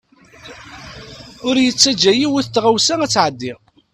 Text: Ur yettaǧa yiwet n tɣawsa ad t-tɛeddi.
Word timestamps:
Ur 1.47 1.55
yettaǧa 1.61 2.11
yiwet 2.19 2.47
n 2.49 2.51
tɣawsa 2.53 2.95
ad 3.05 3.09
t-tɛeddi. 3.11 3.53